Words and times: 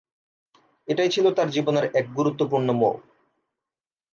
এটাই 0.87 1.09
ছিল 1.09 1.25
তার 1.33 1.47
জীবনের 1.49 1.85
এক 1.93 2.05
গুরুত্বপূর্ণ 2.13 2.67
মোড়। 2.71 2.97